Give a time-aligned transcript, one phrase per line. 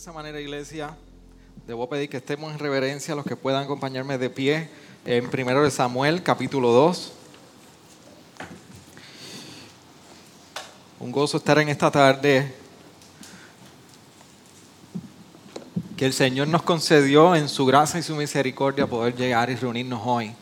[0.00, 0.96] Esa manera, iglesia,
[1.66, 4.70] debo pedir que estemos en reverencia a los que puedan acompañarme de pie
[5.04, 7.12] en 1 de Samuel, capítulo 2.
[11.00, 12.50] Un gozo estar en esta tarde
[15.98, 20.00] que el Señor nos concedió en su gracia y su misericordia poder llegar y reunirnos
[20.02, 20.32] hoy,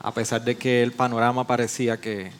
[0.00, 2.32] a pesar de que el panorama parecía que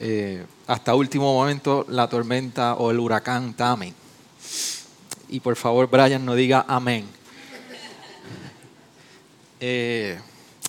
[0.00, 3.94] eh, hasta último momento la tormenta o el huracán Tami
[5.28, 7.06] y por favor, Brian, no diga amén.
[9.60, 10.18] Eh,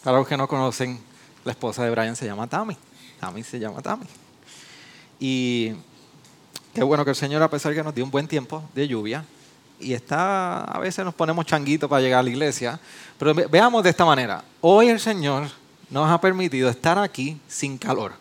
[0.04, 1.00] para los que no conocen,
[1.44, 2.78] la esposa de Brian se llama Tammy.
[3.20, 4.06] Tammy se llama Tammy.
[5.20, 5.74] Y
[6.74, 8.88] qué bueno que el Señor, a pesar de que nos dio un buen tiempo de
[8.88, 9.26] lluvia,
[9.80, 12.80] y está, a veces nos ponemos changuitos para llegar a la iglesia,
[13.20, 14.44] pero veamos de esta manera.
[14.62, 15.48] Hoy el Señor
[15.90, 18.14] nos ha permitido estar aquí sin calor.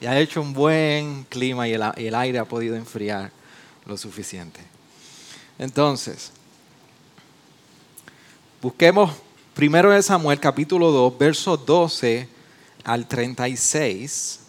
[0.00, 3.32] Y ha hecho un buen clima y el aire ha podido enfriar
[3.88, 4.60] lo suficiente.
[5.58, 6.30] Entonces,
[8.60, 9.10] busquemos
[9.54, 12.28] primero de Samuel capítulo 2, versos 12
[12.84, 14.40] al 36.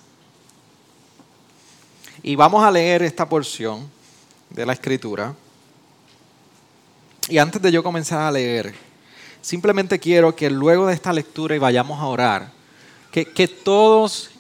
[2.22, 3.90] Y vamos a leer esta porción
[4.50, 5.34] de la escritura.
[7.30, 8.76] Y antes de yo comenzar a leer,
[9.42, 12.52] simplemente quiero que luego de esta lectura y vayamos a orar,
[13.10, 14.32] que, que todos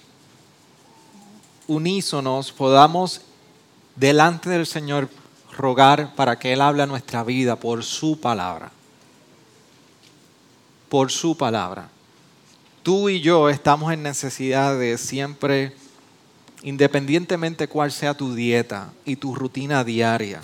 [1.68, 3.22] unísonos podamos
[4.00, 5.10] delante del Señor
[5.58, 8.72] rogar para que Él hable a nuestra vida por su palabra.
[10.88, 11.90] Por su palabra.
[12.82, 15.76] Tú y yo estamos en necesidad de siempre,
[16.64, 20.42] independientemente cuál sea tu dieta y tu rutina diaria,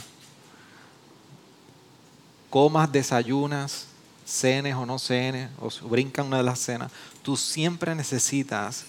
[2.50, 3.88] comas, desayunas,
[4.26, 6.92] cenes o no cenes, o brincan una de las cenas,
[7.24, 8.86] tú siempre necesitas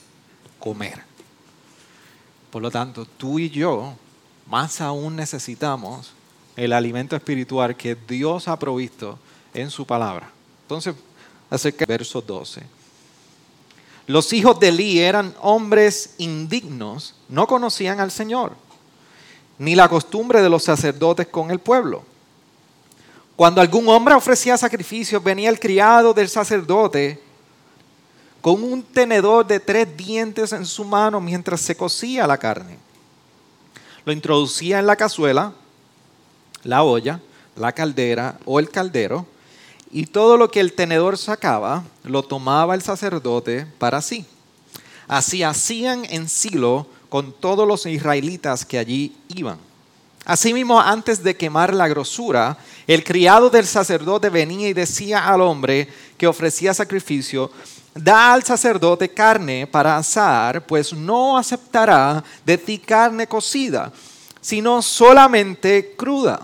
[0.59, 1.05] comer.
[2.51, 3.97] Por lo tanto, tú y yo
[4.47, 6.13] más aún necesitamos
[6.57, 9.19] el alimento espiritual que Dios ha provisto
[9.53, 10.31] en su palabra.
[10.63, 10.95] Entonces,
[11.51, 12.63] acerca verso 12.
[14.07, 18.53] Los hijos de Eli eran hombres indignos, no conocían al Señor,
[19.59, 22.05] ni la costumbre de los sacerdotes con el pueblo.
[23.35, 27.21] Cuando algún hombre ofrecía sacrificios, venía el criado del sacerdote
[28.41, 32.86] con un tenedor de tres dientes en su mano mientras se cocía la carne
[34.07, 35.53] lo introducía en la cazuela,
[36.63, 37.21] la olla,
[37.57, 39.27] la caldera o el caldero,
[39.91, 44.25] y todo lo que el tenedor sacaba lo tomaba el sacerdote para sí.
[45.09, 49.59] Así hacían en Silo con todos los israelitas que allí iban.
[50.25, 55.89] Asimismo, antes de quemar la grosura, el criado del sacerdote venía y decía al hombre
[56.17, 57.51] que ofrecía sacrificio,
[57.97, 63.91] da al sacerdote carne para asar, pues no aceptará de ti carne cocida,
[64.41, 66.41] sino solamente cruda.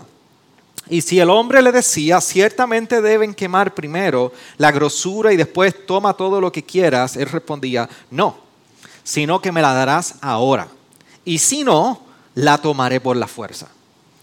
[0.89, 6.13] Y si el hombre le decía, ciertamente deben quemar primero la grosura y después toma
[6.13, 8.35] todo lo que quieras, él respondía, no,
[9.03, 10.67] sino que me la darás ahora.
[11.23, 12.01] Y si no,
[12.35, 13.67] la tomaré por la fuerza.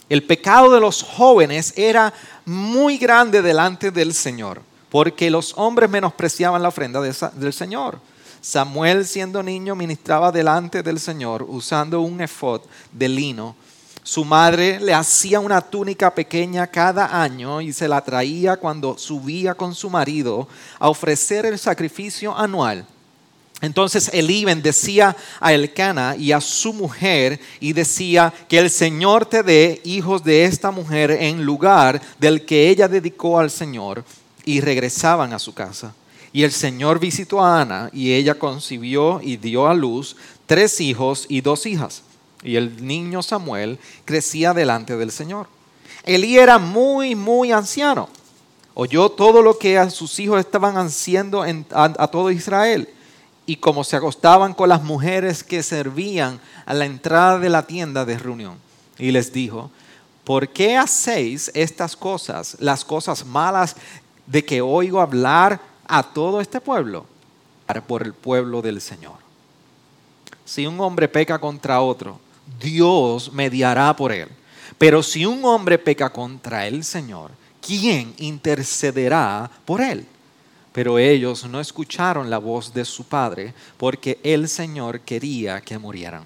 [0.09, 2.13] El pecado de los jóvenes era
[2.45, 7.99] muy grande delante del Señor porque los hombres menospreciaban la ofrenda del Señor.
[8.41, 12.63] Samuel, siendo niño, ministraba delante del Señor usando un efod
[12.93, 13.55] de lino.
[14.03, 19.55] Su madre le hacía una túnica pequeña cada año y se la traía cuando subía
[19.55, 22.87] con su marido a ofrecer el sacrificio anual.
[23.61, 29.43] Entonces Elí bendecía a Elcana y a su mujer y decía que el Señor te
[29.43, 34.03] dé hijos de esta mujer en lugar del que ella dedicó al Señor
[34.51, 35.95] y regresaban a su casa.
[36.33, 40.17] Y el Señor visitó a Ana y ella concibió y dio a luz
[40.47, 42.03] tres hijos y dos hijas.
[42.43, 45.47] Y el niño Samuel crecía delante del Señor.
[46.03, 48.09] Elí era muy, muy anciano.
[48.75, 52.89] Oyó todo lo que a sus hijos estaban haciendo a, a todo Israel.
[53.47, 58.05] Y como se acostaban con las mujeres que servían a la entrada de la tienda
[58.05, 58.59] de reunión.
[58.99, 59.71] Y les dijo,
[60.25, 63.75] ¿por qué hacéis estas cosas, las cosas malas
[64.31, 67.07] de que oigo hablar a todo este pueblo
[67.87, 69.17] por el pueblo del Señor.
[70.45, 72.19] Si un hombre peca contra otro,
[72.61, 74.29] Dios mediará por él.
[74.79, 77.31] Pero si un hombre peca contra el Señor,
[77.65, 80.07] ¿quién intercederá por él?
[80.73, 86.25] Pero ellos no escucharon la voz de su padre porque el Señor quería que murieran.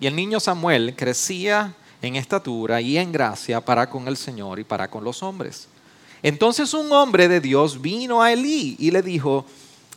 [0.00, 4.64] Y el niño Samuel crecía en estatura y en gracia para con el Señor y
[4.64, 5.68] para con los hombres.
[6.24, 9.44] Entonces un hombre de Dios vino a Elí y le dijo,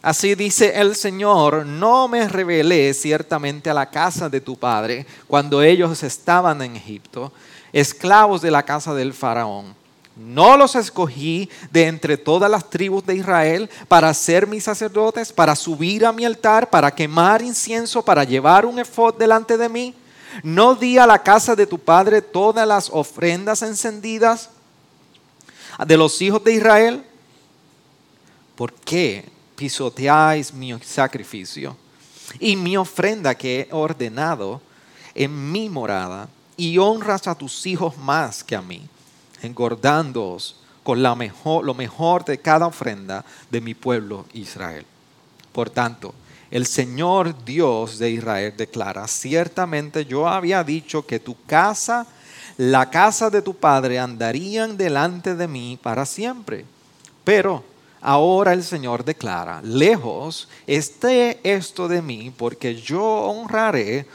[0.01, 5.61] Así dice el Señor, no me revelé ciertamente a la casa de tu padre cuando
[5.61, 7.31] ellos estaban en Egipto,
[7.71, 9.73] esclavos de la casa del faraón.
[10.17, 15.55] No los escogí de entre todas las tribus de Israel para ser mis sacerdotes, para
[15.55, 19.95] subir a mi altar, para quemar incienso, para llevar un efod delante de mí.
[20.43, 24.49] No di a la casa de tu padre todas las ofrendas encendidas
[25.85, 27.03] de los hijos de Israel.
[28.55, 29.25] ¿Por qué
[29.55, 31.75] pisoteáis mi sacrificio
[32.39, 34.61] y mi ofrenda que he ordenado
[35.13, 38.87] en mi morada y honras a tus hijos más que a mí,
[39.41, 44.85] engordándoos con la mejor, lo mejor de cada ofrenda de mi pueblo Israel.
[45.51, 46.13] Por tanto,
[46.49, 52.07] el Señor Dios de Israel declara, ciertamente yo había dicho que tu casa,
[52.55, 56.65] la casa de tu padre andarían delante de mí para siempre.
[57.23, 57.63] Pero
[58.01, 64.05] Ahora el Señor declara, lejos esté esto de mí, porque yo honraré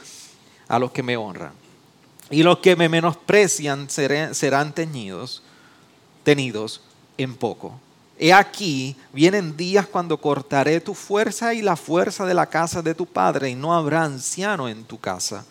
[0.67, 1.51] a los que me honran.
[2.29, 5.41] Y los que me menosprecian serán tenidos
[7.17, 7.79] en poco.
[8.17, 12.95] He aquí, vienen días cuando cortaré tu fuerza y la fuerza de la casa de
[12.95, 15.45] tu padre, y no habrá anciano en tu casa.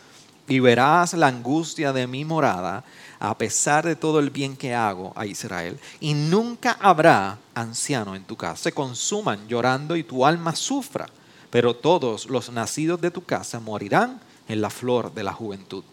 [0.48, 2.84] Y verás la angustia de mi morada
[3.20, 5.78] a pesar de todo el bien que hago a Israel.
[6.00, 8.64] Y nunca habrá anciano en tu casa.
[8.64, 11.06] Se consuman llorando y tu alma sufra,
[11.48, 15.84] pero todos los nacidos de tu casa morirán en la flor de la juventud.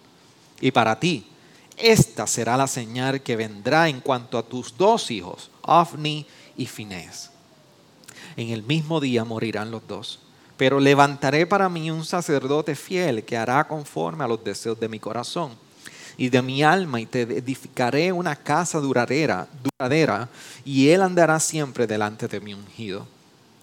[0.59, 1.27] Y para ti,
[1.77, 6.25] esta será la señal que vendrá en cuanto a tus dos hijos, Ofni
[6.57, 7.29] y Finés.
[8.35, 10.19] En el mismo día morirán los dos.
[10.59, 14.99] Pero levantaré para mí un sacerdote fiel que hará conforme a los deseos de mi
[14.99, 15.53] corazón
[16.17, 20.27] y de mi alma y te edificaré una casa duradera, duradera
[20.65, 23.07] y él andará siempre delante de mi ungido.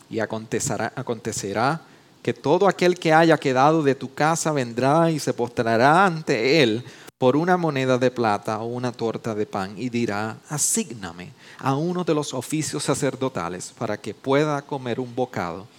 [0.09, 1.83] Y acontecerá, acontecerá
[2.23, 6.83] que todo aquel que haya quedado de tu casa vendrá y se postrará ante él
[7.19, 12.05] por una moneda de plata o una torta de pan y dirá, asígname a uno
[12.05, 15.76] de los oficios sacerdotales para que pueda comer un bocado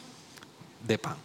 [0.87, 1.15] de pan.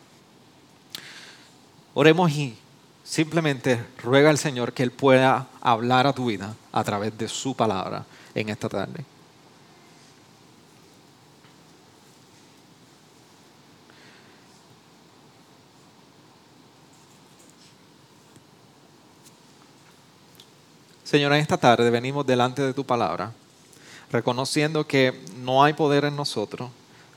[1.94, 2.56] Oremos y
[3.04, 7.54] Simplemente ruega al Señor que Él pueda hablar a tu vida a través de su
[7.54, 8.04] palabra
[8.34, 9.04] en esta tarde.
[21.04, 23.32] Señor, en esta tarde venimos delante de tu palabra,
[24.10, 26.70] reconociendo que no hay poder en nosotros,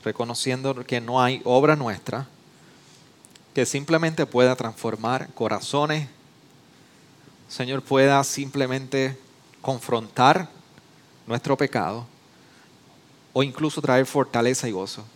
[0.04, 2.28] reconociendo que no hay obra nuestra,
[3.56, 6.10] que simplemente pueda transformar corazones,
[7.48, 9.18] Señor, pueda simplemente
[9.62, 10.50] confrontar
[11.26, 12.06] nuestro pecado
[13.32, 15.06] o incluso traer fortaleza y gozo.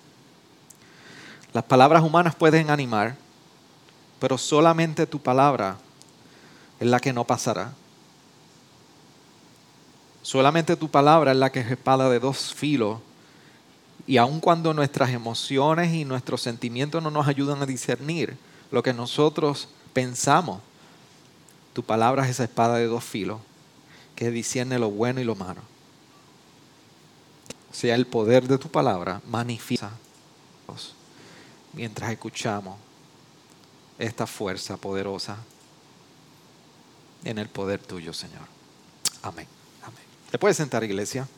[1.52, 3.14] Las palabras humanas pueden animar,
[4.18, 5.76] pero solamente tu palabra
[6.80, 7.74] es la que no pasará.
[10.22, 13.00] Solamente tu palabra es la que es espada de dos filos
[14.06, 18.36] y aun cuando nuestras emociones y nuestros sentimientos no nos ayudan a discernir
[18.70, 20.60] lo que nosotros pensamos,
[21.72, 23.40] tu palabra es esa espada de dos filos
[24.16, 25.60] que discierne lo bueno y lo malo.
[27.70, 29.90] O sea, el poder de tu palabra manifiesta
[31.72, 32.76] mientras escuchamos
[33.98, 35.36] esta fuerza poderosa
[37.24, 38.42] en el poder tuyo, Señor.
[39.22, 39.46] Amén.
[39.82, 40.02] Amén.
[40.30, 41.28] ¿Te puedes sentar, iglesia?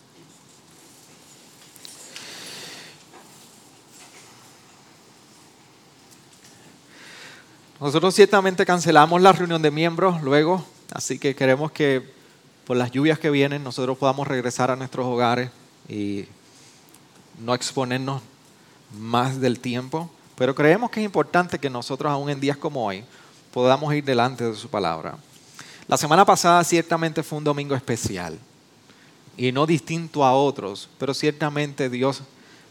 [7.82, 12.00] Nosotros ciertamente cancelamos la reunión de miembros luego, así que queremos que
[12.64, 15.50] por las lluvias que vienen nosotros podamos regresar a nuestros hogares
[15.88, 16.26] y
[17.40, 18.22] no exponernos
[18.96, 20.08] más del tiempo.
[20.36, 23.02] Pero creemos que es importante que nosotros, aún en días como hoy,
[23.52, 25.16] podamos ir delante de su palabra.
[25.88, 28.38] La semana pasada ciertamente fue un domingo especial
[29.36, 32.22] y no distinto a otros, pero ciertamente Dios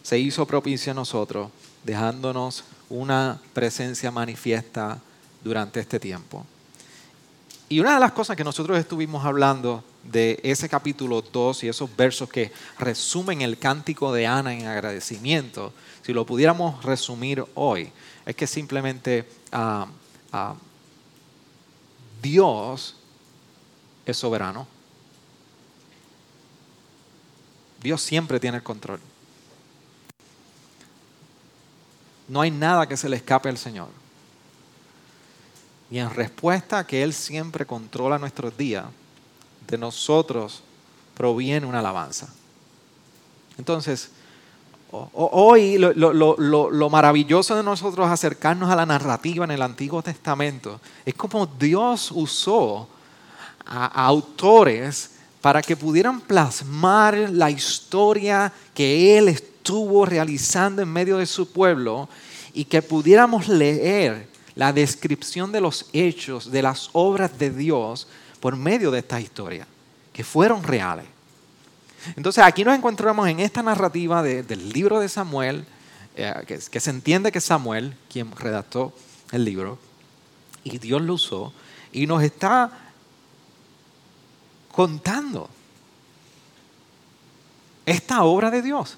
[0.03, 1.49] se hizo propicio a nosotros,
[1.83, 5.00] dejándonos una presencia manifiesta
[5.43, 6.45] durante este tiempo.
[7.69, 11.95] Y una de las cosas que nosotros estuvimos hablando de ese capítulo 2 y esos
[11.95, 15.71] versos que resumen el cántico de Ana en agradecimiento,
[16.01, 17.91] si lo pudiéramos resumir hoy,
[18.25, 19.88] es que simplemente ah,
[20.33, 20.55] ah,
[22.21, 22.98] Dios
[24.05, 24.67] es soberano.
[27.81, 29.00] Dios siempre tiene el control.
[32.31, 33.89] No hay nada que se le escape al Señor.
[35.91, 38.85] Y en respuesta a que Él siempre controla nuestros días,
[39.67, 40.63] de nosotros
[41.13, 42.29] proviene una alabanza.
[43.57, 44.11] Entonces,
[44.91, 51.45] hoy lo, maravilloso de nosotros acercarnos a la narrativa en el Antiguo Testamento es como
[51.45, 52.88] Dios usó
[53.65, 59.27] a autores para que pudieran plasmar la historia que Él
[59.61, 62.09] estuvo realizando en medio de su pueblo
[62.51, 68.07] y que pudiéramos leer la descripción de los hechos, de las obras de Dios
[68.39, 69.67] por medio de esta historia,
[70.11, 71.05] que fueron reales.
[72.15, 75.63] Entonces aquí nos encontramos en esta narrativa del libro de Samuel,
[76.15, 78.91] eh, que, que se entiende que Samuel quien redactó
[79.31, 79.77] el libro,
[80.63, 81.53] y Dios lo usó,
[81.93, 82.71] y nos está
[84.71, 85.47] contando
[87.85, 88.97] esta obra de Dios.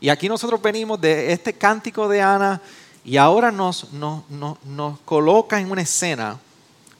[0.00, 2.60] Y aquí nosotros venimos de este cántico de Ana
[3.04, 6.38] y ahora nos, nos, nos, coloca en una escena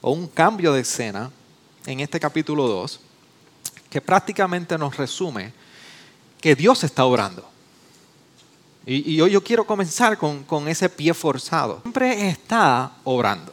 [0.01, 1.31] o un cambio de escena
[1.85, 2.99] en este capítulo 2
[3.89, 5.51] que prácticamente nos resume
[6.39, 7.47] que Dios está obrando.
[8.85, 11.81] Y, y hoy yo quiero comenzar con, con ese pie forzado.
[11.81, 13.51] Siempre está obrando.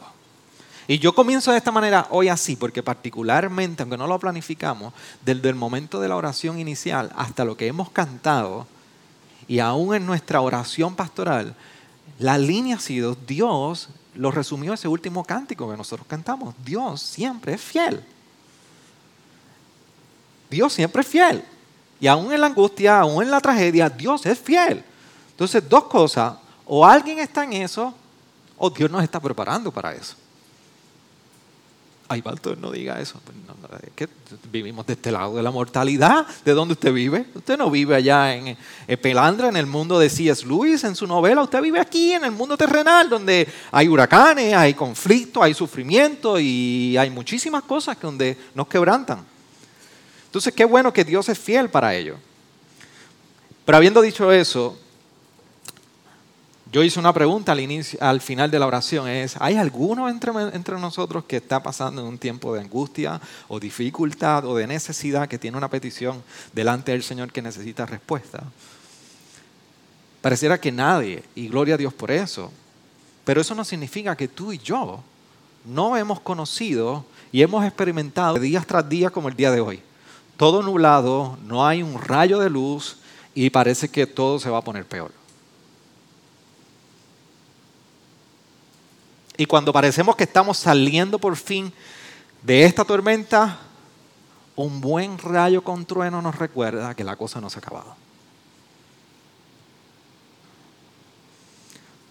[0.87, 4.91] Y yo comienzo de esta manera hoy así, porque particularmente, aunque no lo planificamos,
[5.23, 8.65] desde el momento de la oración inicial hasta lo que hemos cantado,
[9.49, 11.55] y aún en nuestra oración pastoral,
[12.19, 17.55] la línea ha sido, Dios lo resumió ese último cántico que nosotros cantamos, Dios siempre
[17.55, 18.05] es fiel.
[20.51, 21.43] Dios siempre es fiel.
[21.99, 24.83] Y aún en la angustia, aún en la tragedia, Dios es fiel.
[25.31, 27.91] Entonces, dos cosas, o alguien está en eso,
[28.55, 30.15] o Dios nos está preparando para eso.
[32.11, 33.21] Ay, Baltor, no diga eso.
[33.23, 33.37] Pues
[33.95, 34.09] que
[34.51, 36.25] vivimos de este lado de la mortalidad.
[36.43, 37.27] ¿De dónde usted vive?
[37.35, 38.57] Usted no vive allá en,
[38.99, 40.43] Pelandra, en el mundo de C.S.
[40.43, 41.43] Lewis, en su novela.
[41.43, 46.97] Usted vive aquí, en el mundo terrenal, donde hay huracanes, hay conflicto, hay sufrimiento y
[46.97, 49.23] hay muchísimas cosas donde nos quebrantan.
[50.25, 52.15] Entonces, qué bueno que Dios es fiel para ello.
[53.65, 54.79] Pero habiendo dicho eso,
[56.71, 60.79] yo hice una pregunta al, al final de la oración, es, ¿hay alguno entre, entre
[60.79, 65.39] nosotros que está pasando en un tiempo de angustia o dificultad o de necesidad, que
[65.39, 66.21] tiene una petición
[66.53, 68.43] delante del Señor que necesita respuesta?
[70.21, 72.51] Pareciera que nadie, y gloria a Dios por eso,
[73.25, 75.01] pero eso no significa que tú y yo
[75.65, 79.81] no hemos conocido y hemos experimentado días tras día como el día de hoy.
[80.37, 82.97] Todo nublado, no hay un rayo de luz
[83.33, 85.18] y parece que todo se va a poner peor.
[89.39, 91.71] Y cuando parecemos que estamos saliendo por fin
[92.43, 93.57] de esta tormenta,
[94.57, 97.95] un buen rayo con trueno nos recuerda que la cosa no se ha acabado.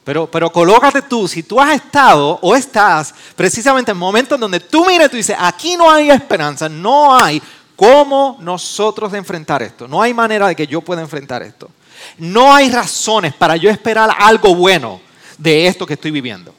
[0.05, 4.61] Pero, pero colócate tú, si tú has estado o estás precisamente en momentos en donde
[4.61, 7.43] tú miras y tú dices, aquí no hay esperanza, no hay
[7.77, 11.69] cómo nosotros enfrentar esto, no hay manera de que yo pueda enfrentar esto.
[12.17, 14.99] No hay razones para yo esperar algo bueno
[15.37, 16.55] de esto que estoy viviendo.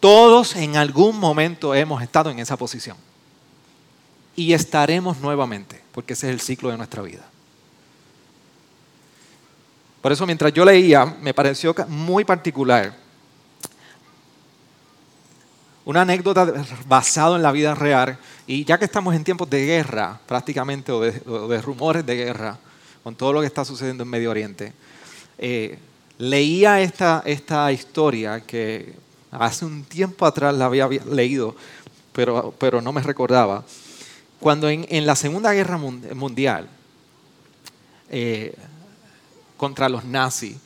[0.00, 2.96] Todos en algún momento hemos estado en esa posición.
[4.34, 7.28] Y estaremos nuevamente, porque ese es el ciclo de nuestra vida.
[10.00, 12.96] Por eso mientras yo leía, me pareció muy particular
[15.84, 16.52] una anécdota
[16.86, 18.16] basada en la vida real.
[18.46, 22.58] Y ya que estamos en tiempos de guerra, prácticamente, o de, rumores de guerra,
[23.02, 24.72] con todo lo que está sucediendo en Medio Oriente,
[25.38, 25.78] eh,
[26.18, 28.94] leía esta, esta historia que
[29.30, 31.54] Hace un tiempo atrás la había leído,
[32.12, 33.64] pero, pero no me recordaba.
[34.40, 36.68] Cuando en, la Segunda Guerra Mundial,
[38.08, 38.54] eh,
[39.56, 40.56] contra los nazis,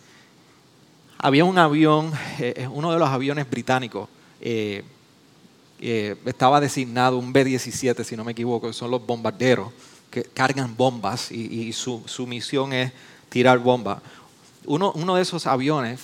[1.18, 4.08] había un avión, eh, eh, uno de los aviones británicos,
[5.80, 9.72] estaba designado un B-17, si no me equivoco, que son los bombarderos
[10.10, 12.92] que cargan bombas y, su, misión es
[13.28, 14.00] tirar bombas.
[14.64, 16.00] Uno, uno de esos aviones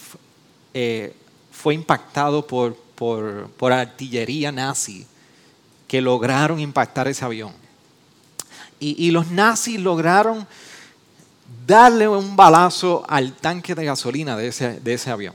[1.60, 5.06] fue impactado por, por, artillería nazi
[5.86, 7.52] que lograron impactar ese avión.
[8.78, 10.46] Y, los nazis lograron
[11.66, 15.34] darle un balazo al tanque de gasolina de ese, de ese avión.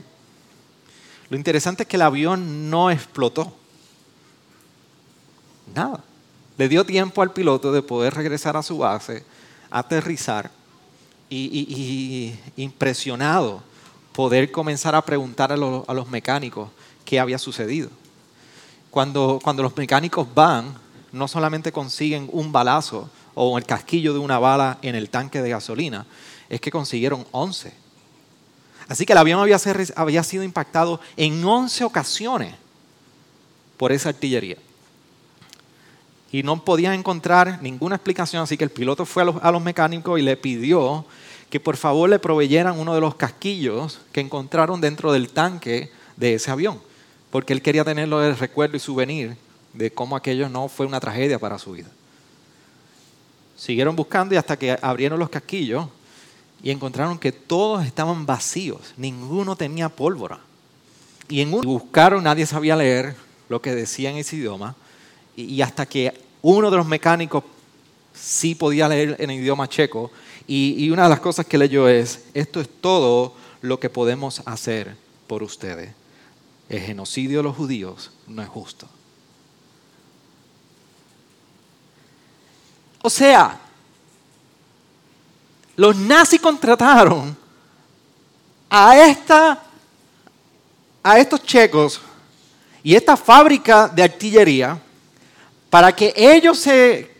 [1.30, 3.54] Lo interesante es que el avión no explotó.
[5.72, 6.02] Nada.
[6.58, 9.24] Le dio tiempo al piloto de poder regresar a su base,
[9.70, 10.50] aterrizar
[11.30, 11.44] y,
[12.56, 13.62] y impresionado
[14.16, 16.70] poder comenzar a preguntar a los, mecánicos
[17.04, 17.90] qué había sucedido.
[18.90, 20.74] Cuando, cuando los mecánicos van,
[21.12, 25.50] no solamente consiguen un balazo o el casquillo de una bala en el tanque de
[25.50, 26.06] gasolina,
[26.48, 27.74] es que consiguieron 11.
[28.88, 32.54] Así que el avión había, sido impactado en 11 ocasiones
[33.76, 34.56] por esa artillería.
[36.32, 40.22] Y no podían encontrar ninguna explicación, así que el piloto fue a los mecánicos y
[40.22, 41.04] le pidió
[41.50, 46.34] que por favor le proveyeran uno de los casquillos que encontraron dentro del tanque de
[46.34, 46.80] ese avión,
[47.30, 49.36] porque él quería tenerlo de recuerdo y souvenir
[49.72, 51.88] de cómo aquello no fue una tragedia para su vida.
[53.56, 55.88] Siguieron buscando y hasta que abrieron los casquillos
[56.62, 60.40] y encontraron que todos estaban vacíos, ninguno tenía pólvora.
[61.28, 63.16] Y en buscaron, nadie sabía leer
[63.48, 64.74] lo que decía en ese idioma,
[65.36, 67.44] y, hasta que uno de los mecánicos
[68.16, 70.10] sí podía leer en idioma checo,
[70.46, 74.42] y, y una de las cosas que leyó es, esto es todo lo que podemos
[74.46, 74.96] hacer
[75.26, 75.90] por ustedes.
[76.68, 78.88] El genocidio de los judíos no es justo.
[83.02, 83.60] O sea,
[85.76, 87.36] los nazis contrataron
[88.68, 89.62] a, esta,
[91.02, 92.00] a estos checos
[92.82, 94.80] y esta fábrica de artillería
[95.70, 97.14] para que ellos se,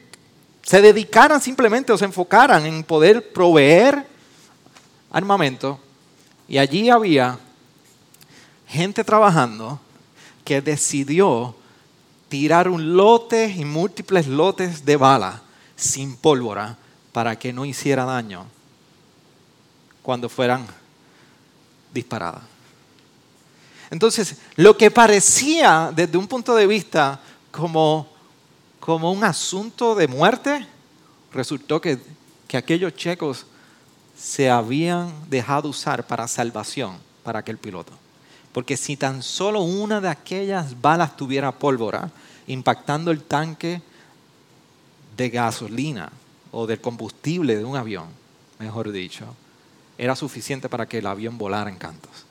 [0.66, 4.04] se dedicaran simplemente o se enfocaran en poder proveer
[5.12, 5.78] armamento.
[6.48, 7.38] Y allí había
[8.66, 9.78] gente trabajando
[10.44, 11.54] que decidió
[12.28, 15.40] tirar un lote y múltiples lotes de bala
[15.76, 16.76] sin pólvora
[17.12, 18.44] para que no hiciera daño
[20.02, 20.66] cuando fueran
[21.94, 22.42] disparadas.
[23.88, 27.20] Entonces, lo que parecía desde un punto de vista
[27.52, 28.15] como,
[28.86, 30.64] como un asunto de muerte,
[31.32, 31.98] resultó que,
[32.46, 33.44] que aquellos checos
[34.16, 37.92] se habían dejado usar para salvación para aquel piloto.
[38.52, 42.12] Porque si tan solo una de aquellas balas tuviera pólvora,
[42.46, 43.82] impactando el tanque
[45.16, 46.12] de gasolina
[46.52, 48.06] o del combustible de un avión,
[48.60, 49.24] mejor dicho,
[49.98, 52.24] era suficiente para que el avión volara en cantos.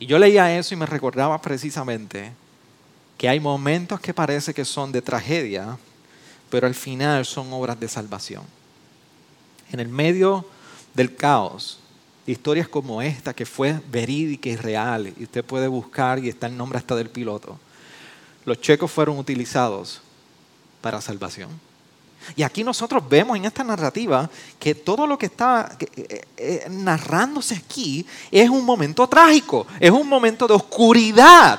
[0.00, 2.32] Y yo leía eso y me recordaba precisamente
[3.24, 5.78] que hay momentos que parece que son de tragedia,
[6.50, 8.42] pero al final son obras de salvación.
[9.72, 10.44] En el medio
[10.92, 11.80] del caos,
[12.26, 16.54] historias como esta, que fue verídica y real, y usted puede buscar y está el
[16.58, 17.58] nombre hasta del piloto,
[18.44, 20.02] los checos fueron utilizados
[20.82, 21.48] para salvación.
[22.36, 27.54] Y aquí nosotros vemos en esta narrativa que todo lo que está eh, eh, narrándose
[27.54, 31.58] aquí es un momento trágico, es un momento de oscuridad.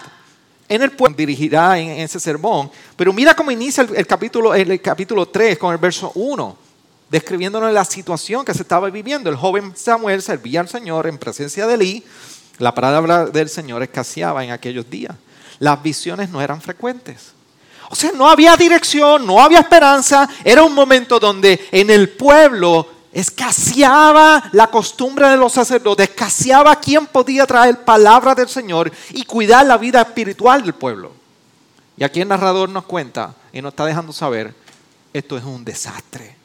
[0.68, 2.72] En el pueblo dirigirá en, ese sermón.
[2.96, 6.58] Pero mira cómo inicia el, capítulo, el capítulo 3 con el verso 1,
[7.10, 9.30] describiéndonos la situación que se estaba viviendo.
[9.30, 12.04] El joven Samuel servía al Señor en presencia de Elí.
[12.58, 15.16] La palabra del Señor escaseaba en aquellos días.
[15.60, 17.34] Las visiones no eran frecuentes.
[17.90, 20.28] O sea, no había dirección, no había esperanza.
[20.44, 27.08] Era un momento donde en el pueblo escaseaba la costumbre de los sacerdotes, escaseaba quién
[27.08, 31.14] podía traer palabra del Señor y cuidar la vida espiritual del pueblo.
[31.96, 34.54] Y aquí el narrador nos cuenta y nos está dejando saber,
[35.14, 36.36] esto es un desastre.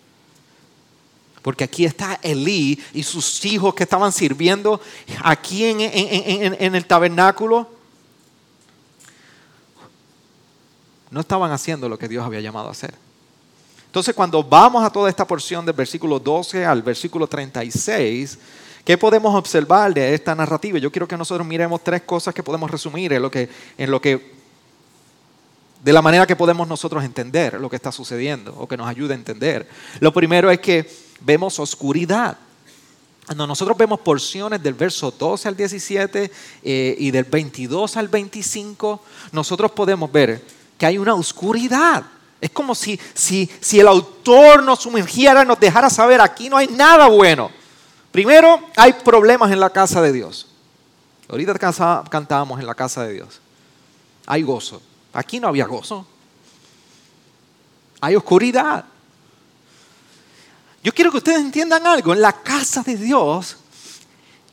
[1.42, 4.80] Porque aquí está Elí y sus hijos que estaban sirviendo
[5.24, 7.68] aquí en, en el tabernáculo
[11.11, 12.94] no estaban haciendo lo que Dios había llamado a hacer.
[13.90, 18.38] Entonces, cuando vamos a toda esta porción del versículo 12 al versículo 36,
[18.85, 20.79] ¿qué podemos observar de esta narrativa?
[20.79, 24.00] Yo quiero que nosotros miremos tres cosas que podemos resumir en lo que, en lo
[24.00, 24.33] que
[25.83, 29.12] de la manera que podemos nosotros entender lo que está sucediendo o que nos ayude
[29.12, 29.68] a entender.
[29.98, 30.88] Lo primero es que
[31.22, 32.38] vemos oscuridad.
[33.26, 36.31] Cuando nosotros vemos porciones del verso 12 al 17
[36.62, 40.44] eh, y del 22 al 25, nosotros podemos ver
[40.79, 42.05] que hay una oscuridad.
[42.40, 46.68] Es como si, si, si el autor nos sumergiera, nos dejara saber, aquí no hay
[46.68, 47.50] nada bueno.
[48.11, 50.46] Primero, hay problemas en la casa de Dios.
[51.29, 51.55] Ahorita
[52.11, 53.40] cantábamos en la casa de Dios.
[54.26, 54.83] Hay gozo.
[55.12, 56.07] Aquí no había gozo.
[58.00, 58.85] Hay oscuridad.
[60.83, 62.14] Yo quiero que ustedes entiendan algo.
[62.14, 63.59] En la casa de Dios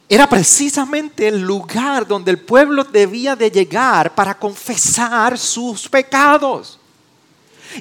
[0.10, 6.77] era precisamente el lugar donde el pueblo debía de llegar para confesar sus pecados.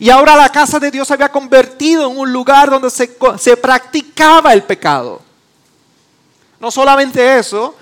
[0.01, 3.57] Y ahora la casa de Dios se había convertido en un lugar donde se, se
[3.57, 5.23] practicaba el pecado.
[6.61, 7.75] No solamente eso,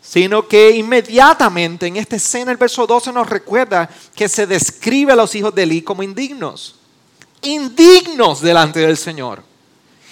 [0.00, 5.16] sino que inmediatamente en esta escena el verso 12 nos recuerda que se describe a
[5.16, 6.76] los hijos de Eli como indignos.
[7.42, 9.42] Indignos delante del Señor.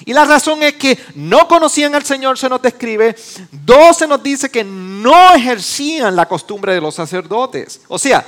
[0.04, 3.14] Y la razón es que no conocían al Señor, se nos describe.
[3.50, 7.80] Dos, se nos dice que no ejercían la costumbre de los sacerdotes.
[7.88, 8.26] O sea,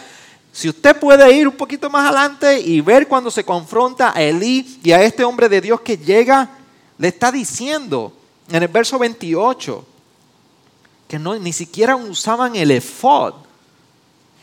[0.54, 4.78] si usted puede ir un poquito más adelante y ver cuando se confronta a Elí
[4.84, 6.48] y a este hombre de Dios que llega,
[6.96, 8.12] le está diciendo
[8.48, 9.84] en el verso 28
[11.08, 13.34] que no, ni siquiera usaban el efod.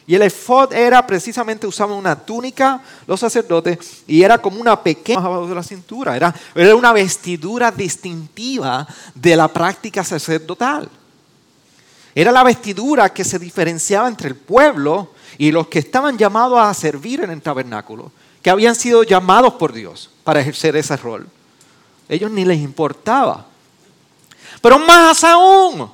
[0.06, 5.30] Y el efod era precisamente, usaban una túnica los sacerdotes y era como una pequeña
[5.30, 6.18] de la cintura.
[6.18, 10.90] Era, era una vestidura distintiva de la práctica sacerdotal.
[12.14, 16.74] Era la vestidura que se diferenciaba entre el pueblo y los que estaban llamados a
[16.74, 21.28] servir en el tabernáculo, que habían sido llamados por Dios para ejercer ese rol.
[22.10, 23.46] Ellos ni les importaba.
[24.62, 25.90] Pero más aún,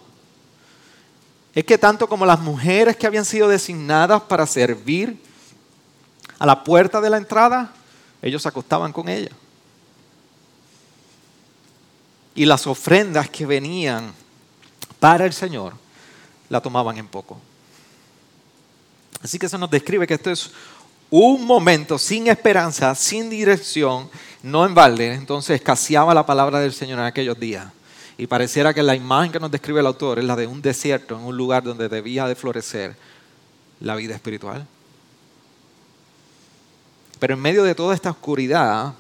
[1.54, 5.22] es que tanto como las mujeres que habían sido designadas para servir
[6.40, 7.72] a la puerta de la entrada,
[8.22, 9.32] ellos se acostaban con ella.
[12.36, 14.14] Y las ofrendas que venían
[15.00, 15.74] para el Señor
[16.50, 17.40] la tomaban en poco.
[19.22, 20.52] Así que eso nos describe que esto es
[21.10, 24.10] un momento sin esperanza, sin dirección,
[24.44, 25.14] no en balde.
[25.14, 27.72] Entonces escaseaba la palabra del Señor en aquellos días.
[28.18, 31.16] Y pareciera que la imagen que nos describe el autor es la de un desierto,
[31.16, 32.96] en un lugar donde debía de florecer
[33.80, 34.66] la vida espiritual.
[37.20, 38.94] Pero en medio de toda esta oscuridad,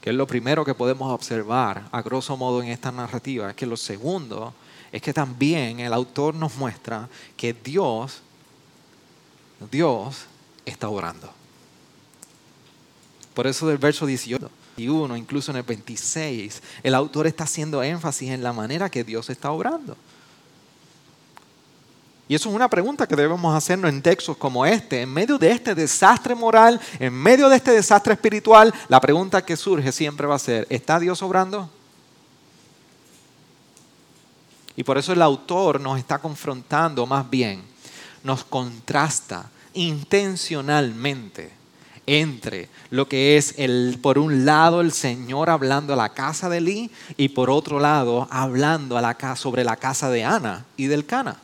[0.00, 3.66] que es lo primero que podemos observar a grosso modo en esta narrativa, es que
[3.66, 4.54] lo segundo
[4.90, 8.22] es que también el autor nos muestra que Dios,
[9.70, 10.26] Dios
[10.64, 11.32] está orando.
[13.34, 14.50] Por eso del verso 18
[14.86, 19.28] uno, incluso en el 26, el autor está haciendo énfasis en la manera que Dios
[19.30, 19.96] está obrando.
[22.28, 25.00] Y eso es una pregunta que debemos hacernos en textos como este.
[25.00, 29.56] En medio de este desastre moral, en medio de este desastre espiritual, la pregunta que
[29.56, 31.70] surge siempre va a ser, ¿está Dios obrando?
[34.76, 37.62] Y por eso el autor nos está confrontando más bien,
[38.24, 41.52] nos contrasta intencionalmente
[42.06, 46.58] entre lo que es el, por un lado el Señor hablando a la casa de
[46.58, 51.04] Elí y por otro lado hablando a la, sobre la casa de Ana y del
[51.04, 51.36] Cana.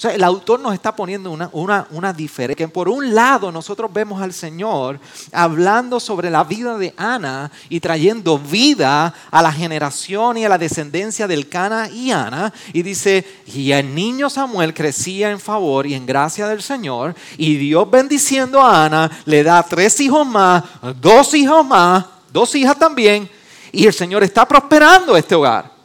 [0.00, 2.56] O sea, el autor nos está poniendo una, una, una diferencia.
[2.56, 4.98] Que por un lado nosotros vemos al Señor
[5.30, 10.56] hablando sobre la vida de Ana y trayendo vida a la generación y a la
[10.56, 12.50] descendencia del Cana y Ana.
[12.72, 17.14] Y dice, y el niño Samuel crecía en favor y en gracia del Señor.
[17.36, 20.64] Y Dios bendiciendo a Ana le da tres hijos más,
[20.98, 23.28] dos hijos más, dos hijas también.
[23.70, 25.79] Y el Señor está prosperando este hogar.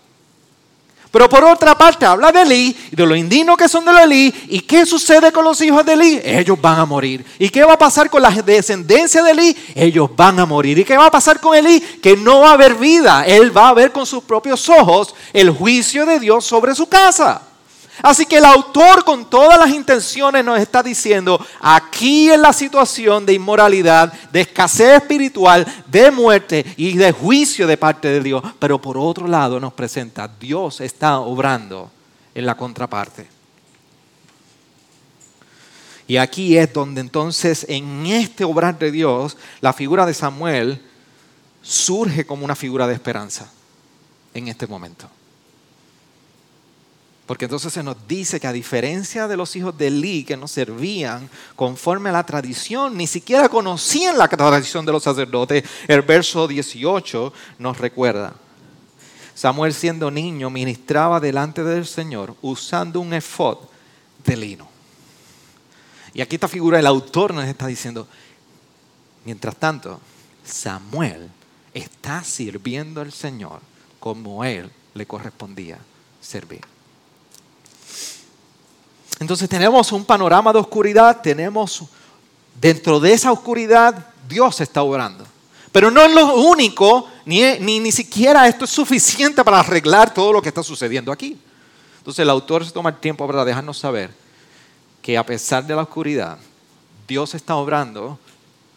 [1.16, 4.34] Pero por otra parte habla de Elí de los indignos que son de Elí.
[4.50, 6.20] ¿Y qué sucede con los hijos de Elí?
[6.22, 7.26] Ellos van a morir.
[7.40, 9.56] ¿Y qué va a pasar con la descendencia de Elí?
[9.76, 10.78] Ellos van a morir.
[10.78, 11.80] ¿Y qué va a pasar con Elí?
[11.80, 13.24] Que no va a haber vida.
[13.26, 17.42] Él va a ver con sus propios ojos el juicio de Dios sobre su casa.
[18.02, 23.26] Así que el autor con todas las intenciones nos está diciendo, aquí en la situación
[23.26, 28.82] de inmoralidad, de escasez espiritual, de muerte y de juicio de parte de Dios, pero
[28.82, 31.90] por otro lado nos presenta, Dios está obrando
[32.34, 33.28] en la contraparte.
[36.08, 40.82] Y aquí es donde entonces en este obrar de Dios, la figura de Samuel
[41.62, 43.52] surge como una figura de esperanza
[44.34, 45.10] en este momento.
[47.26, 50.48] Porque entonces se nos dice que a diferencia de los hijos de Eli que no
[50.48, 56.48] servían conforme a la tradición, ni siquiera conocían la tradición de los sacerdotes, el verso
[56.48, 58.36] 18 nos recuerda.
[59.34, 63.58] Samuel siendo niño ministraba delante del Señor usando un efod
[64.24, 64.68] de lino.
[66.14, 68.08] Y aquí esta figura, el autor nos está diciendo,
[69.26, 70.00] mientras tanto,
[70.46, 71.30] Samuel
[71.74, 73.60] está sirviendo al Señor
[74.00, 75.80] como él le correspondía
[76.22, 76.75] servir.
[79.20, 81.84] Entonces tenemos un panorama de oscuridad, tenemos
[82.60, 85.26] dentro de esa oscuridad Dios está obrando.
[85.72, 90.34] Pero no es lo único, ni, ni, ni siquiera esto es suficiente para arreglar todo
[90.34, 91.38] lo que está sucediendo aquí.
[91.98, 94.12] Entonces el autor se toma el tiempo para dejarnos saber
[95.02, 96.38] que a pesar de la oscuridad,
[97.08, 98.18] Dios está obrando,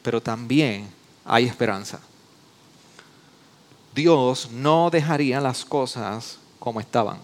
[0.03, 0.88] pero también
[1.24, 2.01] hay esperanza.
[3.94, 7.18] Dios no dejaría las cosas como estaban.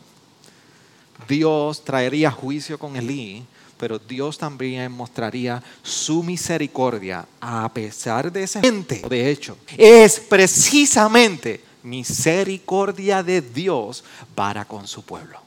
[1.28, 3.44] Dios traería juicio con Elí,
[3.78, 9.02] pero Dios también mostraría su misericordia a pesar de esa gente.
[9.08, 15.40] De hecho, es precisamente misericordia de Dios para con su pueblo.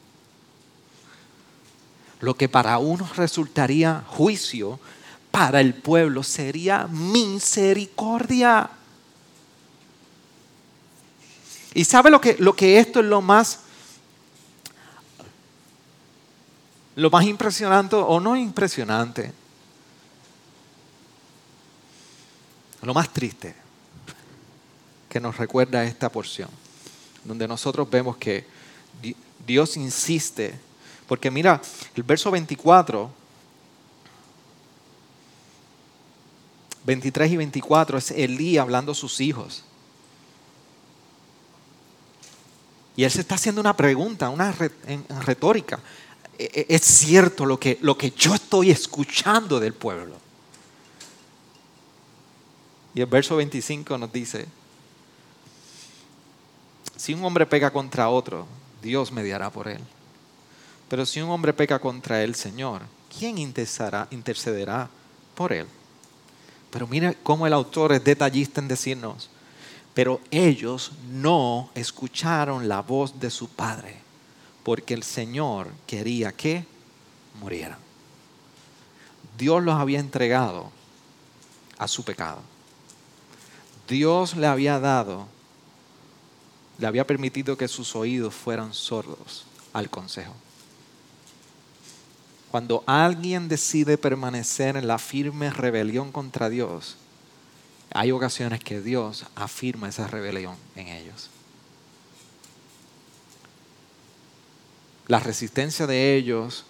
[2.19, 4.80] Lo que para unos resultaría juicio,
[5.32, 8.69] para el pueblo sería misericordia.
[11.73, 13.60] Y sabe lo que, lo que esto es lo más,
[16.97, 19.31] lo más impresionante o no impresionante,
[22.81, 23.55] lo más triste
[25.07, 26.49] que nos recuerda esta porción,
[27.23, 28.47] donde nosotros vemos que
[29.45, 30.60] Dios insiste,
[31.07, 31.62] porque mira,
[31.95, 33.12] el verso 24
[36.83, 39.63] 23 y 24 es Elí hablando a sus hijos.
[42.95, 44.55] Y él se está haciendo una pregunta, una
[45.23, 45.79] retórica.
[46.38, 50.15] E, e, ¿Es cierto lo que, lo que yo estoy escuchando del pueblo?
[52.93, 54.47] Y el verso 25 nos dice,
[56.95, 58.47] si un hombre peca contra otro,
[58.82, 59.82] Dios mediará por él.
[60.89, 62.82] Pero si un hombre peca contra el Señor,
[63.17, 64.89] ¿quién intercederá
[65.36, 65.67] por él?
[66.71, 69.30] Pero mire cómo el autor es detallista en decirnos,
[69.93, 73.97] pero ellos no escucharon la voz de su padre,
[74.67, 76.65] porque el Señor quería que
[77.39, 77.77] murieran.
[79.38, 80.73] Dios los había entregado
[81.77, 82.41] a su pecado.
[83.88, 85.30] Dios le había dado,
[86.80, 90.34] le había permitido que sus oídos fueran sordos al consejo.
[92.51, 96.97] Cuando alguien decide permanecer en la firme rebelión contra Dios,
[97.93, 101.30] hay ocasiones que Dios afirma esa rebelión en ellos.
[105.08, 106.65] La resistencia de ellos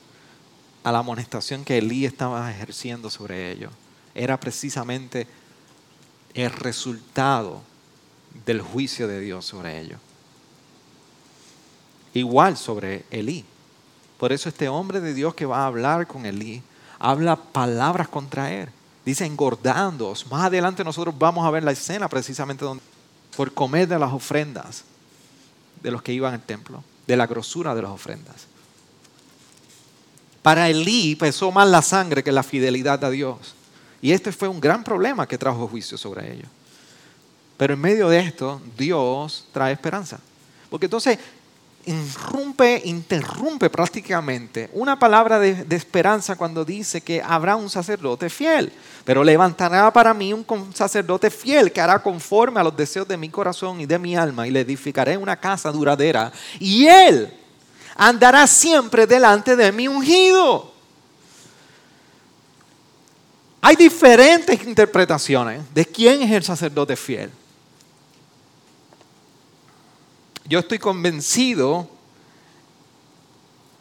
[0.83, 3.71] a la amonestación que Elí estaba ejerciendo sobre ellos
[4.13, 5.27] era precisamente
[6.33, 7.61] el resultado
[8.45, 9.99] del juicio de Dios sobre ellos.
[12.13, 13.43] Igual sobre Elí.
[14.19, 16.61] Por eso este hombre de Dios que va a hablar con Elí,
[16.99, 18.69] habla palabras contra él.
[19.05, 20.27] Dice engordándoos.
[20.27, 22.83] Más adelante nosotros vamos a ver la escena precisamente donde,
[23.35, 24.83] por comer de las ofrendas
[25.81, 28.47] de los que iban al templo, de la grosura de las ofrendas.
[30.41, 33.55] Para Elí pesó más la sangre que la fidelidad a Dios.
[34.01, 36.49] Y este fue un gran problema que trajo juicio sobre ellos.
[37.57, 40.19] Pero en medio de esto, Dios trae esperanza.
[40.69, 41.17] Porque entonces
[41.87, 48.71] interrumpe, interrumpe prácticamente una palabra de, de, esperanza cuando dice que habrá un sacerdote fiel,
[49.03, 53.29] pero levantará para mí un sacerdote fiel que hará conforme a los deseos de mi
[53.29, 57.33] corazón y de mi alma y le edificaré una casa duradera y él
[57.95, 60.73] andará siempre delante de mi ungido.
[63.61, 67.31] Hay diferentes interpretaciones de quién es el sacerdote fiel.
[70.47, 71.89] Yo estoy convencido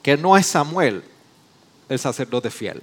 [0.02, 1.04] que no es Samuel
[1.88, 2.82] el sacerdote fiel.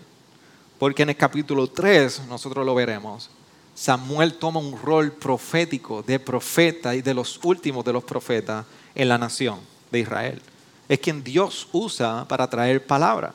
[0.80, 3.30] Porque en el capítulo 3, nosotros lo veremos,
[3.76, 9.10] Samuel toma un rol profético de profeta y de los últimos de los profetas en
[9.10, 9.60] la nación
[9.92, 10.42] de Israel.
[10.88, 13.34] Es quien Dios usa para traer palabra.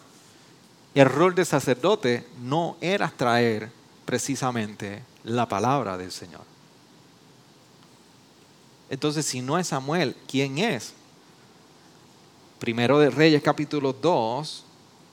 [0.95, 3.71] El rol de sacerdote no era traer
[4.05, 6.48] precisamente la palabra del Señor.
[8.91, 10.95] Entonces, si no es Samuel, ¿quién es?
[12.59, 14.65] Primero de Reyes capítulo 2,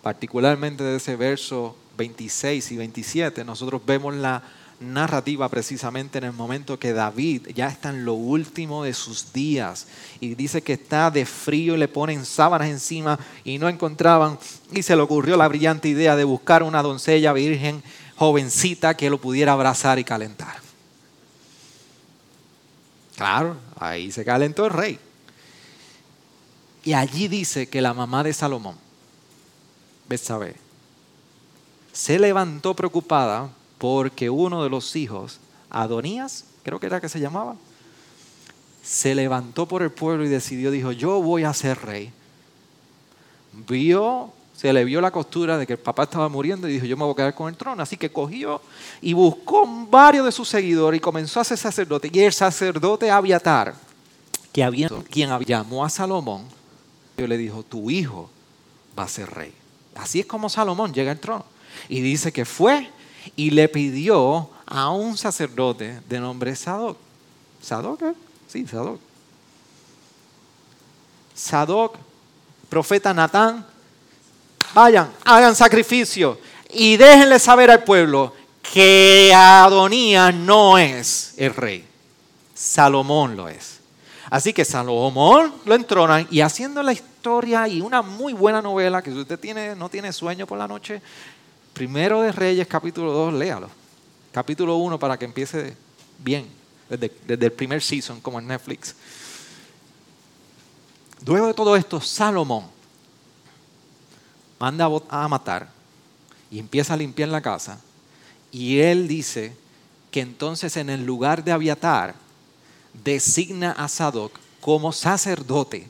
[0.02, 4.42] particularmente de ese verso 26 y 27, nosotros vemos la
[4.80, 9.88] narrativa precisamente en el momento que David ya está en lo último de sus días
[10.20, 14.38] y dice que está de frío y le ponen sábanas encima y no encontraban
[14.74, 17.84] y se le ocurrió la brillante idea de buscar una doncella virgen
[18.18, 20.58] jovencita que lo pudiera abrazar y calentar.
[23.16, 25.00] Claro, ahí se calentó el rey.
[26.84, 28.76] Y allí dice que la mamá de Salomón,
[30.08, 30.56] Betsabé,
[31.92, 37.56] se levantó preocupada porque uno de los hijos, Adonías, creo que era que se llamaba,
[38.84, 42.14] se levantó por el pueblo y decidió, dijo, yo voy a ser rey.
[43.68, 46.96] Vio se le vio la costura de que el papá estaba muriendo y dijo, yo
[46.96, 47.84] me voy a quedar con el trono.
[47.84, 48.62] Así que cogió
[49.02, 52.10] y buscó varios de sus seguidores y comenzó a ser sacerdote.
[52.12, 53.76] Y el sacerdote Abiatar,
[54.54, 56.46] que había, quien llamó a Salomón,
[57.18, 58.30] le dijo, tu hijo
[58.98, 59.54] va a ser rey.
[59.96, 61.46] Así es como Salomón llega al trono.
[61.90, 62.90] Y dice que fue
[63.36, 66.98] y le pidió a un sacerdote de nombre Sadoc.
[67.62, 68.02] ¿Sadoc?
[68.04, 68.14] Eh?
[68.48, 69.00] Sí, Sadoc.
[71.34, 71.98] Sadoc,
[72.70, 73.66] profeta Natán,
[74.76, 76.38] vayan, hagan sacrificio
[76.70, 78.34] y déjenle saber al pueblo
[78.74, 81.86] que Adonías no es el rey,
[82.54, 83.80] Salomón lo es.
[84.30, 89.12] Así que Salomón lo entronan y haciendo la historia y una muy buena novela que
[89.12, 91.02] si usted tiene, no tiene sueño por la noche,
[91.74, 93.70] primero de Reyes capítulo 2, léalo.
[94.34, 95.78] Capítulo 1 para que empiece
[96.20, 96.48] bien,
[96.90, 98.94] desde, desde el primer season como en Netflix.
[101.26, 102.75] Luego de todo esto, Salomón
[104.60, 105.70] manda a matar
[106.50, 107.80] y empieza a limpiar la casa.
[108.52, 109.56] Y él dice
[110.12, 112.16] que entonces en el lugar de Abiatar
[113.04, 115.88] designa a Sadoc como sacerdote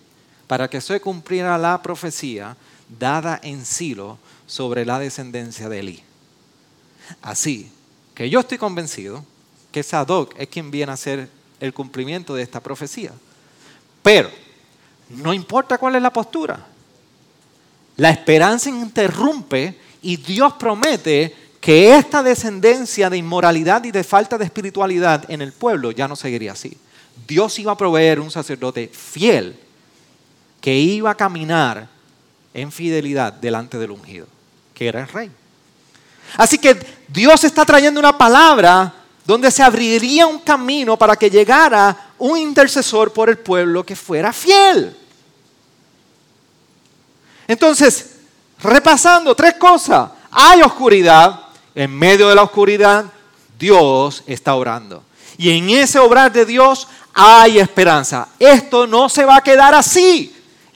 [0.47, 2.57] para que se cumpliera la profecía
[2.99, 6.03] dada en Silo sobre la descendencia de Eli.
[7.21, 7.71] Así
[8.13, 9.23] que yo estoy convencido
[9.71, 13.11] que Sadoc es quien viene a hacer el cumplimiento de esta profecía.
[14.01, 14.29] Pero
[15.09, 16.65] no importa cuál es la postura,
[17.97, 24.45] la esperanza interrumpe y Dios promete que esta descendencia de inmoralidad y de falta de
[24.45, 26.77] espiritualidad en el pueblo ya no seguiría así.
[27.27, 29.57] Dios iba a proveer un sacerdote fiel
[30.61, 31.87] que iba a caminar
[32.53, 34.27] en fidelidad delante del ungido,
[34.73, 35.31] que era el rey.
[36.37, 36.77] Así que
[37.07, 38.93] Dios está trayendo una palabra
[39.25, 44.31] donde se abriría un camino para que llegara un intercesor por el pueblo que fuera
[44.31, 44.95] fiel.
[47.47, 48.15] Entonces,
[48.61, 50.11] repasando tres cosas.
[50.31, 51.39] Hay oscuridad,
[51.73, 53.05] en medio de la oscuridad
[53.57, 55.03] Dios está orando.
[55.37, 58.29] Y en ese obrar de Dios hay esperanza.
[58.39, 60.35] Esto no se va a quedar así.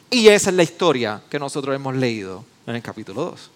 [0.09, 3.51] Y esa es la historia que nosotros hemos leído en el capítulo 2.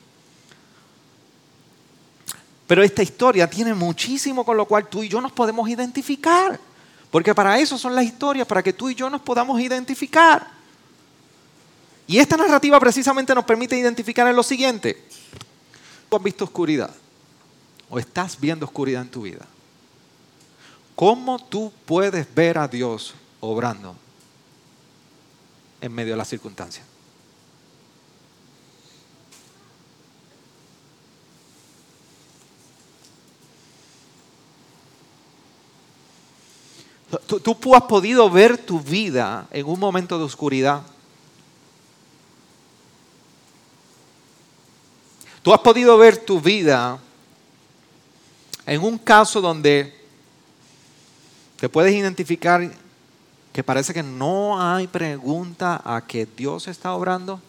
[2.67, 6.59] Pero esta historia tiene muchísimo con lo cual tú y yo nos podemos identificar.
[7.11, 10.47] Porque para eso son las historias, para que tú y yo nos podamos identificar.
[12.07, 15.01] Y esta narrativa precisamente nos permite identificar en lo siguiente.
[16.09, 16.93] Tú has visto oscuridad
[17.89, 19.45] o estás viendo oscuridad en tu vida.
[20.95, 23.95] ¿Cómo tú puedes ver a Dios obrando
[25.81, 26.85] en medio de las circunstancias?
[37.27, 40.81] Tú, tú, has podido ver tu vida en un momento de oscuridad.
[45.43, 46.97] Tú has podido ver tu vida
[48.65, 49.93] en un caso donde
[51.59, 52.71] te puedes identificar
[53.51, 57.41] que parece que no hay pregunta a que Dios está obrando.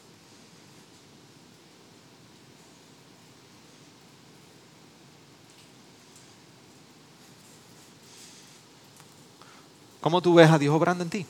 [10.01, 11.27] ¿Cómo tú ves a Dios obrando en ti?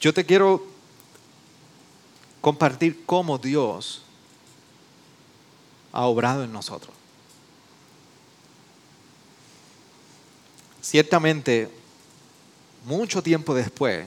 [0.00, 0.64] Yo te quiero
[2.40, 4.02] compartir cómo Dios
[5.92, 6.94] ha obrado en nosotros.
[10.80, 11.68] Ciertamente,
[12.84, 14.06] mucho tiempo después,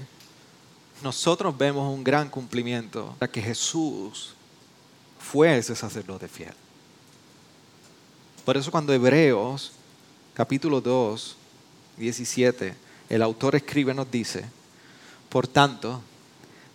[1.03, 4.33] nosotros vemos un gran cumplimiento de que Jesús
[5.19, 6.53] fue ese sacerdote fiel.
[8.45, 9.73] Por eso cuando Hebreos
[10.33, 11.35] capítulo 2,
[11.97, 12.75] 17,
[13.09, 14.45] el autor escribe, nos dice,
[15.31, 16.01] por tanto,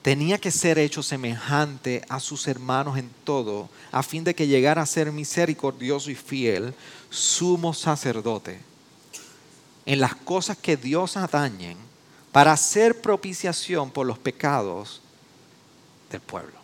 [0.01, 4.81] tenía que ser hecho semejante a sus hermanos en todo, a fin de que llegara
[4.81, 6.73] a ser misericordioso y fiel,
[7.11, 8.59] sumo sacerdote,
[9.85, 11.77] en las cosas que Dios atañen,
[12.33, 15.03] para hacer propiciación por los pecados
[16.11, 16.59] del pueblo.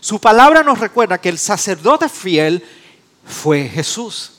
[0.00, 2.64] Su palabra nos recuerda que el sacerdote fiel
[3.26, 4.32] fue Jesús.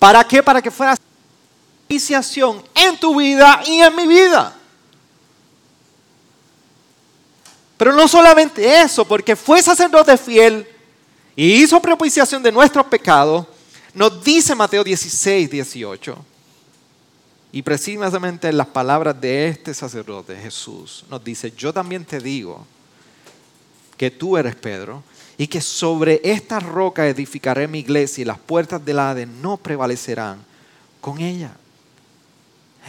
[0.00, 0.42] ¿Para qué?
[0.42, 0.96] Para que fuera
[1.86, 4.57] propiciación en tu vida y en mi vida.
[7.78, 10.66] Pero no solamente eso, porque fue sacerdote fiel
[11.36, 13.46] y hizo propiciación de nuestros pecados,
[13.94, 16.18] nos dice Mateo 16, 18.
[17.52, 22.66] Y precisamente en las palabras de este sacerdote, Jesús, nos dice, yo también te digo
[23.96, 25.02] que tú eres Pedro
[25.38, 30.44] y que sobre esta roca edificaré mi iglesia y las puertas del Hades no prevalecerán
[31.00, 31.56] con ella.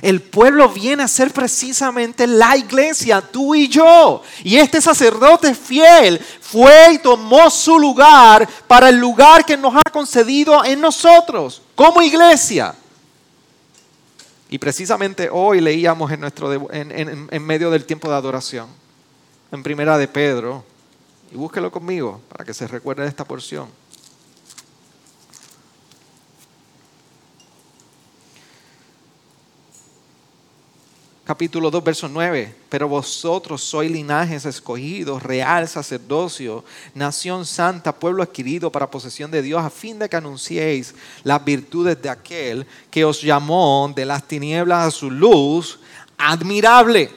[0.02, 4.22] El pueblo viene a ser precisamente la iglesia, tú y yo.
[4.44, 9.90] Y este sacerdote fiel fue y tomó su lugar para el lugar que nos ha
[9.92, 12.74] concedido en nosotros, como iglesia.
[14.50, 18.68] Y precisamente hoy leíamos en, nuestro, en, en medio del tiempo de adoración,
[19.52, 20.64] en primera de Pedro,
[21.32, 23.70] y búsquelo conmigo para que se recuerde de esta porción.
[31.30, 32.56] Capítulo 2, verso 9.
[32.70, 36.66] Pero vosotros sois linajes escogidos, real sacerdocio,
[36.96, 42.02] nación santa, pueblo adquirido para posesión de Dios, a fin de que anunciéis las virtudes
[42.02, 45.80] de aquel que os llamó de las tinieblas a su luz
[46.18, 47.12] admirable.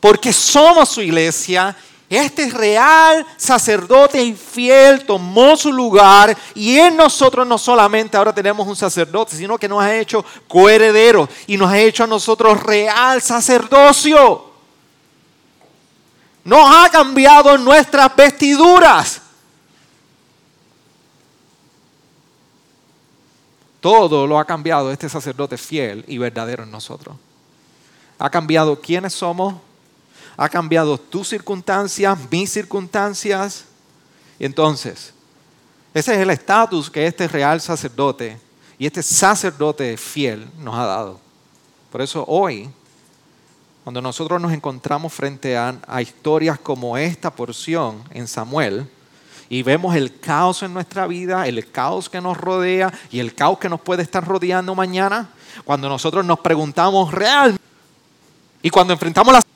[0.00, 1.76] Porque somos su iglesia
[2.10, 8.74] Este real sacerdote infiel tomó su lugar y en nosotros no solamente ahora tenemos un
[8.74, 14.44] sacerdote, sino que nos ha hecho coherederos y nos ha hecho a nosotros real sacerdocio.
[16.42, 19.22] Nos ha cambiado nuestras vestiduras.
[23.80, 27.14] Todo lo ha cambiado este sacerdote fiel y verdadero en nosotros.
[28.18, 29.54] Ha cambiado quiénes somos,
[30.40, 33.66] ha cambiado tus circunstancias, mis circunstancias.
[34.38, 35.12] Entonces,
[35.92, 38.40] ese es el estatus que este real sacerdote
[38.78, 41.20] y este sacerdote fiel nos ha dado.
[41.92, 42.70] Por eso hoy,
[43.84, 48.88] cuando nosotros nos encontramos frente a, a historias como esta porción en Samuel,
[49.50, 53.58] y vemos el caos en nuestra vida, el caos que nos rodea y el caos
[53.58, 55.28] que nos puede estar rodeando mañana,
[55.66, 57.62] cuando nosotros nos preguntamos realmente
[58.62, 59.49] y cuando enfrentamos las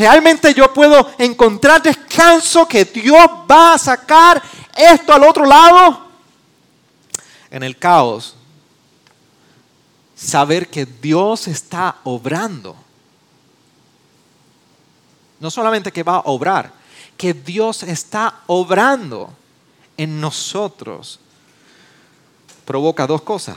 [0.00, 4.42] realmente yo puedo encontrar descanso que Dios va a sacar
[4.74, 6.08] esto al otro lado.
[7.50, 8.34] En el caos,
[10.16, 12.76] saber que Dios está obrando.
[15.38, 16.72] No solamente que va a obrar,
[17.16, 19.30] que Dios está obrando
[19.96, 21.20] en nosotros
[22.64, 23.56] provoca dos cosas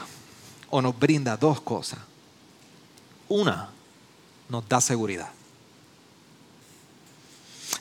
[0.69, 1.99] o nos brinda dos cosas.
[3.29, 3.69] Una,
[4.49, 5.29] nos da seguridad.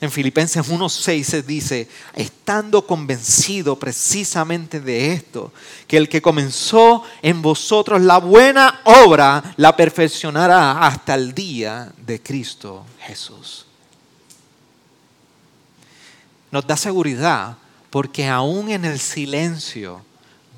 [0.03, 5.53] En Filipenses 1.6 se dice, estando convencido precisamente de esto,
[5.87, 12.21] que el que comenzó en vosotros la buena obra la perfeccionará hasta el día de
[12.21, 13.65] Cristo Jesús
[16.53, 17.57] nos da seguridad
[17.89, 20.05] porque aún en el silencio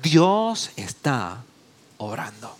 [0.02, 1.42] Dios está
[1.96, 2.54] orando.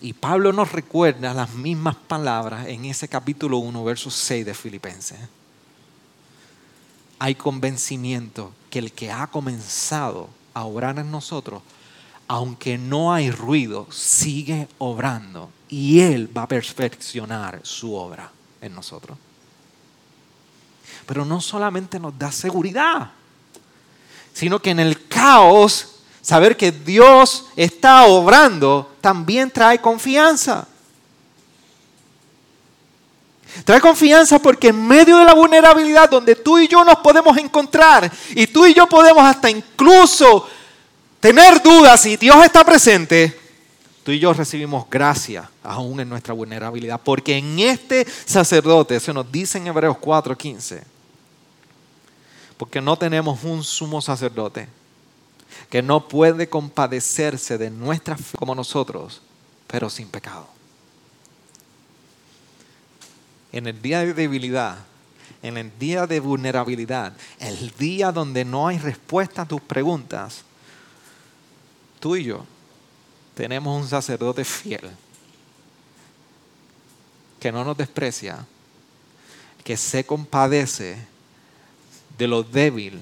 [0.00, 5.18] Y Pablo nos recuerda las mismas palabras en ese capítulo 1, verso 6 de Filipenses.
[7.18, 11.62] Hay convencimiento que el que ha comenzado a orar en nosotros,
[12.28, 18.30] aunque no hay ruido, sigue obrando y Él va a perfeccionar su obra
[18.60, 19.18] en nosotros.
[21.06, 23.12] Pero no solamente nos da seguridad,
[24.32, 30.66] sino que en el caos, saber que Dios está obrando también trae confianza.
[33.64, 38.10] Trae confianza porque en medio de la vulnerabilidad donde tú y yo nos podemos encontrar
[38.30, 40.48] y tú y yo podemos hasta incluso
[41.20, 43.38] tener dudas si Dios está presente,
[44.04, 47.00] tú y yo recibimos gracia aún en nuestra vulnerabilidad.
[47.02, 50.82] Porque en este sacerdote, se nos dice en Hebreos 4:15,
[52.56, 54.68] porque no tenemos un sumo sacerdote
[55.70, 59.20] que no puede compadecerse de nuestra fe como nosotros,
[59.66, 60.48] pero sin pecado.
[63.52, 64.78] En el día de debilidad,
[65.42, 70.42] en el día de vulnerabilidad, el día donde no hay respuesta a tus preguntas,
[72.00, 72.44] tú y yo
[73.34, 74.90] tenemos un sacerdote fiel
[77.38, 78.44] que no nos desprecia,
[79.62, 80.98] que se compadece
[82.16, 83.00] de lo débil,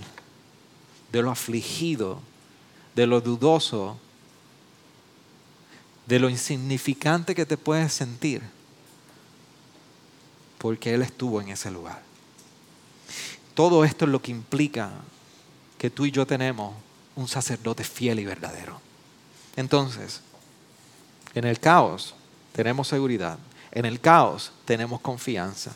[1.11, 2.21] de lo afligido,
[2.97, 3.99] de lo dudoso,
[6.07, 8.41] de lo insignificante que te puedes sentir,
[10.57, 12.03] porque Él estuvo en ese lugar.
[13.53, 14.91] Todo esto es lo que implica
[15.77, 16.75] que tú y yo tenemos
[17.17, 18.81] un sacerdote fiel y verdadero.
[19.57, 20.23] Entonces,
[21.35, 22.15] en el caos
[22.53, 23.39] tenemos seguridad,
[23.73, 25.73] en el caos tenemos confianza.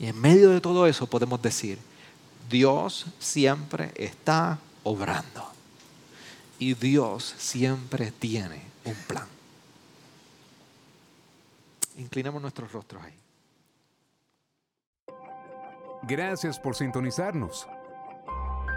[0.00, 1.78] Y en medio de todo eso podemos decir,
[2.50, 5.57] Dios siempre está obrando.
[6.58, 9.26] Y Dios siempre tiene un plan.
[11.96, 13.14] Inclinemos nuestros rostros ahí.
[16.02, 17.68] Gracias por sintonizarnos.